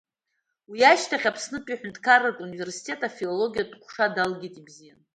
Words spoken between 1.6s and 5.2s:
Аҳәынҭқарратә университет афилологиатә ҟәша далгеит ибзианы.